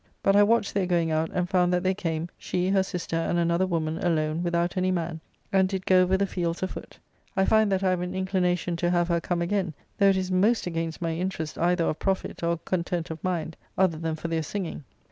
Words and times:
But 0.23 0.35
I 0.35 0.41
watched 0.41 0.73
their 0.73 0.87
going 0.87 1.11
out 1.11 1.29
and 1.31 1.47
found 1.47 1.71
that 1.71 1.83
they 1.83 1.93
came, 1.93 2.27
she, 2.35 2.69
her 2.69 2.81
sister 2.81 3.17
and 3.17 3.37
another 3.37 3.67
woman, 3.67 3.99
alone, 3.99 4.41
without 4.41 4.75
any 4.75 4.89
man, 4.89 5.19
and 5.53 5.69
did 5.69 5.85
go 5.85 6.01
over 6.01 6.17
the 6.17 6.25
fields 6.25 6.63
a 6.63 6.67
foot. 6.67 6.97
I 7.37 7.45
find 7.45 7.71
that 7.71 7.83
I 7.83 7.91
have 7.91 8.01
an 8.01 8.15
inclination 8.15 8.75
to 8.77 8.89
have 8.89 9.09
her 9.09 9.21
come 9.21 9.43
again, 9.43 9.75
though 9.99 10.09
it 10.09 10.17
is 10.17 10.31
most 10.31 10.65
against 10.65 11.03
my 11.03 11.11
interest 11.13 11.55
either 11.59 11.83
of 11.85 11.99
profit 11.99 12.41
or 12.41 12.57
content 12.57 13.11
of 13.11 13.23
mind, 13.23 13.55
other 13.77 13.97
than 13.99 14.15
for 14.15 14.27
their 14.27 14.41
singing. 14.41 14.85